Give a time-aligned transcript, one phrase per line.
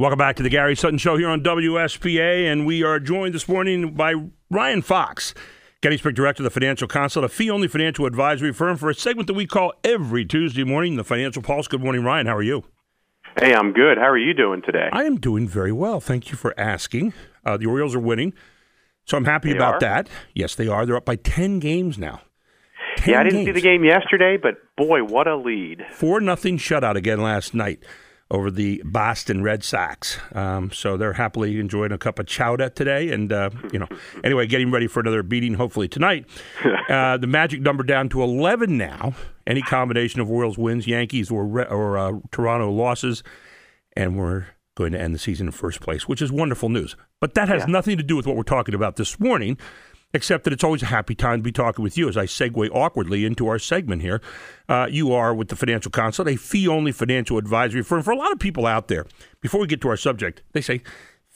[0.00, 3.48] Welcome back to the Gary Sutton Show here on WSBA, and we are joined this
[3.48, 4.14] morning by
[4.48, 5.34] Ryan Fox,
[5.80, 9.34] Gettysburg Director of the Financial Consult, a fee-only financial advisory firm, for a segment that
[9.34, 11.66] we call every Tuesday morning, the Financial Pulse.
[11.66, 12.28] Good morning, Ryan.
[12.28, 12.62] How are you?
[13.40, 13.98] Hey, I'm good.
[13.98, 14.88] How are you doing today?
[14.92, 15.98] I am doing very well.
[15.98, 17.12] Thank you for asking.
[17.44, 18.34] Uh, the Orioles are winning,
[19.04, 19.80] so I'm happy They about are?
[19.80, 20.08] that.
[20.32, 20.86] Yes, they are.
[20.86, 22.20] They're up by 10 games now.
[22.98, 25.86] 10 yeah, I didn't see the game yesterday, but boy, what a lead.
[25.90, 27.82] Four nothing shutout again last night
[28.30, 30.18] over the Boston Red Sox.
[30.34, 33.88] Um, so they're happily enjoying a cup of chowder today, and uh, you know,
[34.22, 36.26] anyway, getting ready for another beating hopefully tonight.
[36.88, 39.12] Uh, the magic number down to eleven now.
[39.46, 43.22] Any combination of Orioles wins, Yankees, or or uh, Toronto losses,
[43.94, 46.96] and we're going to end the season in first place, which is wonderful news.
[47.20, 47.72] But that has Yeah.
[47.72, 49.58] nothing to do with what we're talking about this morning
[50.14, 52.70] except that it's always a happy time to be talking with you as I segue
[52.72, 54.20] awkwardly into our segment here.
[54.68, 58.02] Uh, you are with the Financial Consult, a fee only financial advisory firm.
[58.02, 59.06] For a lot of people out there,
[59.40, 60.82] before we get to our subject, they say,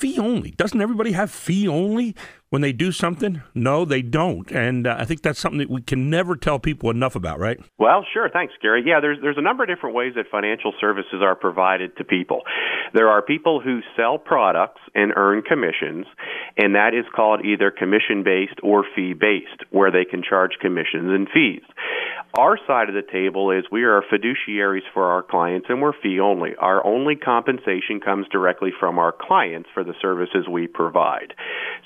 [0.00, 0.52] fee only.
[0.52, 2.16] Doesn't everybody have fee only
[2.48, 3.42] when they do something?
[3.54, 4.50] No, they don't.
[4.50, 7.60] And uh, I think that's something that we can never tell people enough about, right?
[7.78, 8.30] Well, sure.
[8.32, 8.82] Thanks, Gary.
[8.84, 12.42] Yeah, there's there's a number of different ways that financial services are provided to people.
[12.94, 16.06] There are people who sell products and earn commissions,
[16.56, 21.10] and that is called either commission based or fee based, where they can charge commissions
[21.12, 21.62] and fees.
[22.34, 26.20] Our side of the table is we are fiduciaries for our clients and we're fee
[26.20, 26.54] only.
[26.54, 31.34] Our only compensation comes directly from our clients for the services we provide.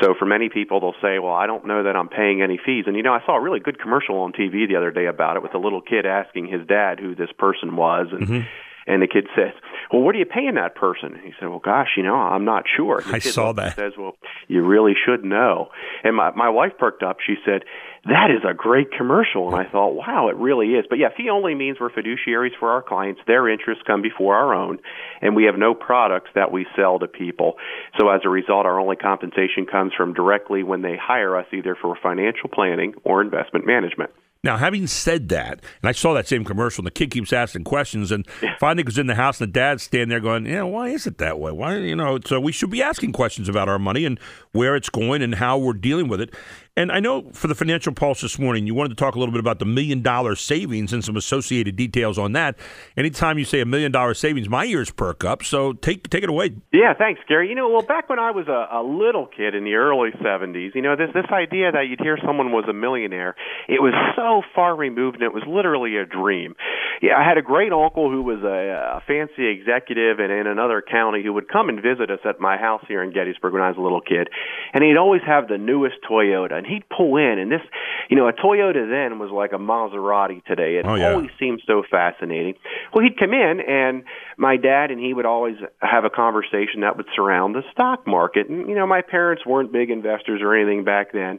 [0.00, 2.84] So for many people, they'll say, well, I don't know that I'm paying any fees.
[2.88, 5.36] And you know, I saw a really good commercial on TV the other day about
[5.36, 8.08] it with a little kid asking his dad who this person was.
[8.10, 8.46] And mm-hmm.
[8.86, 9.52] And the kid says,
[9.92, 12.44] "Well, what are you paying that person?" And he said, "Well, gosh, you know, I'm
[12.44, 13.76] not sure." I saw that.
[13.76, 14.16] Says, "Well,
[14.48, 15.70] you really should know."
[16.02, 17.18] And my my wife perked up.
[17.20, 17.64] She said,
[18.06, 21.30] "That is a great commercial." And I thought, "Wow, it really is." But yeah, fee
[21.30, 23.20] only means we're fiduciaries for our clients.
[23.26, 24.78] Their interests come before our own,
[25.20, 27.58] and we have no products that we sell to people.
[27.98, 31.76] So as a result, our only compensation comes from directly when they hire us, either
[31.76, 34.10] for financial planning or investment management.
[34.44, 37.62] Now, having said that, and I saw that same commercial, and the kid keeps asking
[37.62, 38.26] questions, and
[38.58, 41.18] finally goes in the house, and the dad's standing there going, "Yeah, why is it
[41.18, 41.52] that way?
[41.52, 44.18] Why, you know?" So we should be asking questions about our money and
[44.50, 46.34] where it's going and how we're dealing with it.
[46.74, 49.32] And I know for the Financial Pulse this morning, you wanted to talk a little
[49.32, 52.56] bit about the million dollar savings and some associated details on that.
[52.96, 55.42] Anytime you say a million dollar savings, my ears perk up.
[55.44, 56.54] So take take it away.
[56.72, 57.50] Yeah, thanks, Gary.
[57.50, 60.74] You know, well, back when I was a, a little kid in the early '70s,
[60.74, 63.36] you know, this this idea that you'd hear someone was a millionaire,
[63.68, 66.54] it was so far removed, and it was literally a dream.
[67.02, 70.80] Yeah, I had a great uncle who was a, a fancy executive in, in another
[70.80, 73.68] county who would come and visit us at my house here in Gettysburg when I
[73.68, 74.28] was a little kid,
[74.72, 77.60] and he'd always have the newest Toyota, and he'd pull in, and this,
[78.08, 80.76] you know, a Toyota then was like a Maserati today.
[80.76, 81.12] It Oh, yeah.
[81.12, 82.54] always seemed so fascinating.
[82.94, 84.04] Well, he'd come in, and
[84.36, 88.48] my dad and he would always have a conversation that would surround the stock market.
[88.48, 91.38] And, you know, my parents weren't big investors or anything back then.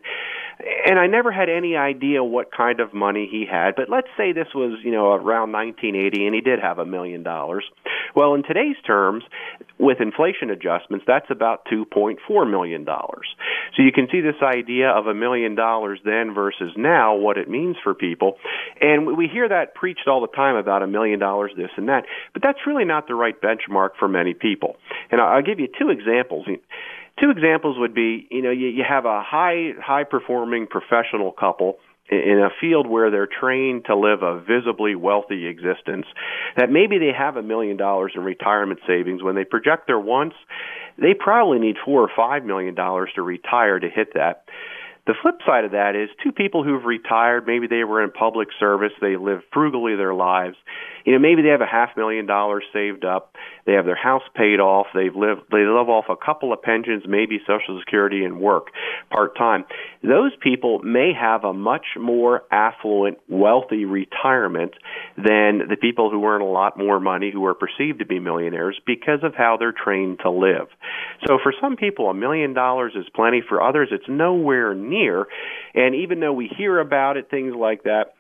[0.86, 3.75] And I never had any idea what kind of money he had.
[3.75, 7.24] But let's say this was, you know, around 1980 and he did have a million
[7.24, 7.66] dollars.
[8.16, 9.24] Well, in today's terms,
[9.80, 12.86] with inflation adjustments, that's about $2.4 million.
[12.86, 17.50] So you can see this idea of a million dollars then versus now, what it
[17.50, 18.38] means for people.
[18.80, 22.06] And we hear that preached all the time about a million dollars, this and that.
[22.34, 24.78] But that's really not the right benchmark for many people.
[25.12, 26.46] And I'll give you two examples.
[27.19, 31.78] Two examples would be, you know, you, you have a high, high performing professional couple
[32.09, 36.06] in a field where they're trained to live a visibly wealthy existence,
[36.57, 39.23] that maybe they have a million dollars in retirement savings.
[39.23, 40.35] When they project their wants,
[40.97, 44.46] they probably need four or five million dollars to retire to hit that.
[45.06, 48.47] The flip side of that is two people who've retired, maybe they were in public
[48.58, 50.56] service, they live frugally their lives.
[51.03, 54.24] You know, maybe they have a half million dollars saved up, they have their house
[54.34, 58.40] paid off, they've lived they live off a couple of pensions, maybe social security and
[58.40, 58.68] work
[59.12, 59.66] part time.
[60.02, 64.72] Those people may have a much more affluent, wealthy retirement
[65.18, 68.80] than the people who earn a lot more money who are perceived to be millionaires
[68.85, 70.68] because of how they're trained to live.
[71.28, 74.92] So for some people a million dollars is plenty, for others it's nowhere near.
[75.73, 78.13] And even though we hear about it, things like that,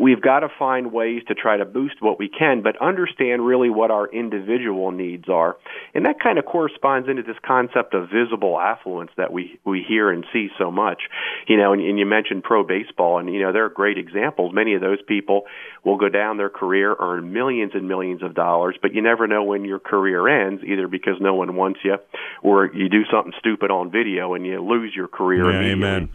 [0.00, 3.70] we've got to find ways to try to boost what we can, but understand really
[3.70, 5.56] what our individual needs are.
[5.94, 10.10] And that kind of corresponds into this concept of visible affluence that we, we hear
[10.10, 11.02] and see so much.
[11.46, 14.54] You know, and, and you mentioned pro baseball, and, you know, there are great examples.
[14.54, 15.46] Many of those people
[15.84, 19.44] will go down their career, earn millions and millions of dollars, but you never know
[19.44, 21.96] when your career ends, either because no one wants you
[22.42, 26.10] or you do something stupid on video and you lose your career Yeah, amen.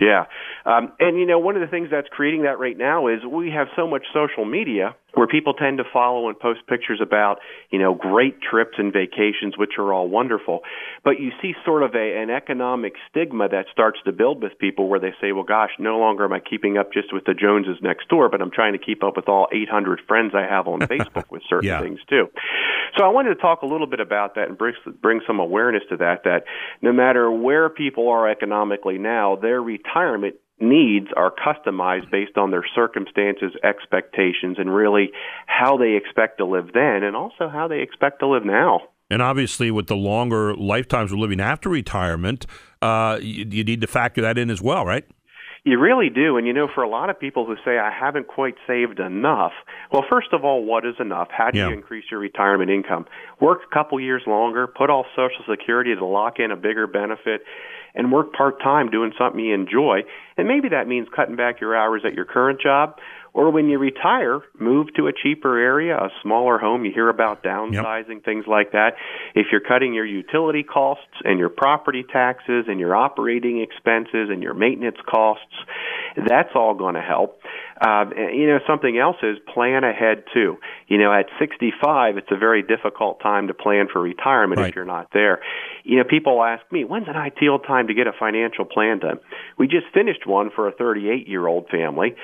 [0.00, 0.26] Yeah.
[0.68, 3.50] Um, and, you know, one of the things that's creating that right now is we
[3.50, 7.38] have so much social media where people tend to follow and post pictures about,
[7.70, 10.60] you know, great trips and vacations, which are all wonderful.
[11.02, 14.88] But you see sort of a, an economic stigma that starts to build with people
[14.88, 17.78] where they say, well, gosh, no longer am I keeping up just with the Joneses
[17.82, 20.80] next door, but I'm trying to keep up with all 800 friends I have on
[20.80, 21.80] Facebook with certain yeah.
[21.80, 22.28] things too.
[22.98, 25.82] So I wanted to talk a little bit about that and bring, bring some awareness
[25.88, 26.44] to that, that
[26.82, 32.64] no matter where people are economically now, their retirement needs are customized based on their
[32.74, 34.97] circumstances, expectations, and really
[35.46, 38.80] how they expect to live then and also how they expect to live now.
[39.10, 42.46] And obviously, with the longer lifetimes we're living after retirement,
[42.82, 45.04] uh, you, you need to factor that in as well, right?
[45.64, 46.36] You really do.
[46.36, 49.52] And you know, for a lot of people who say, I haven't quite saved enough,
[49.92, 51.28] well, first of all, what is enough?
[51.30, 51.68] How do yeah.
[51.68, 53.06] you increase your retirement income?
[53.40, 57.42] Work a couple years longer, put off Social Security to lock in a bigger benefit,
[57.98, 60.00] and work part time doing something you enjoy.
[60.38, 62.94] And maybe that means cutting back your hours at your current job
[63.38, 66.84] or when you retire, move to a cheaper area, a smaller home.
[66.84, 68.24] You hear about downsizing, yep.
[68.24, 68.94] things like that.
[69.34, 74.42] If you're cutting your utility costs and your property taxes and your operating expenses and
[74.42, 75.54] your maintenance costs,
[76.26, 77.40] that's all going to help.
[77.80, 80.56] Uh, you know, something else is plan ahead too.
[80.88, 84.70] You know, at 65, it's a very difficult time to plan for retirement right.
[84.70, 85.40] if you're not there.
[85.84, 89.20] You know, people ask me, when's an ideal time to get a financial plan done?
[89.58, 92.16] We just finished one for a 38 year old family.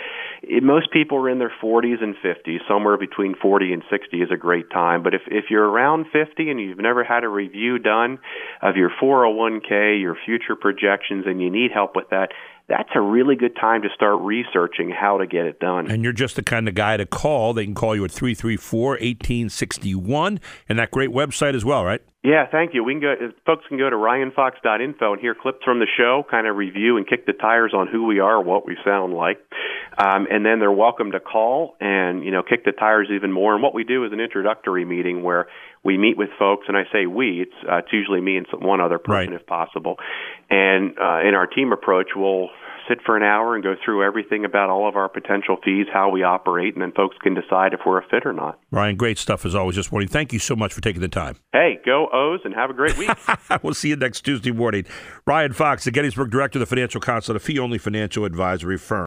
[0.63, 2.59] Most people are in their 40s and 50s.
[2.69, 5.03] Somewhere between 40 and 60 is a great time.
[5.03, 8.19] But if if you're around 50 and you've never had a review done
[8.61, 12.31] of your 401k, your future projections, and you need help with that,
[12.69, 15.91] that's a really good time to start researching how to get it done.
[15.91, 17.53] And you're just the kind of guy to call.
[17.53, 22.01] They can call you at 334 1861 and that great website as well, right?
[22.23, 22.83] Yeah, thank you.
[22.83, 23.13] We can go.
[23.13, 26.97] Uh, folks can go to ryanfox.info and hear clips from the show, kind of review
[26.97, 29.39] and kick the tires on who we are, what we sound like,
[29.99, 33.55] um, and then they're welcome to call and you know kick the tires even more.
[33.55, 35.47] And what we do is an introductory meeting where
[35.83, 37.43] we meet with folks, and I say we.
[37.43, 39.41] It's, uh, it's usually me and some, one other person right.
[39.41, 39.97] if possible,
[40.51, 42.49] and uh, in our team approach, we'll
[42.89, 46.11] sit for an hour and go through everything about all of our potential fees, how
[46.11, 48.59] we operate, and then folks can decide if we're a fit or not.
[48.71, 50.09] Ryan, great stuff as always this morning.
[50.09, 51.37] Thank you so much for taking the time.
[51.53, 53.11] Hey, go O's and have a great week.
[53.63, 54.85] we'll see you next Tuesday morning.
[55.27, 59.03] Ryan Fox, the Gettysburg Director of the Financial Consult, a fee only financial advisory firm.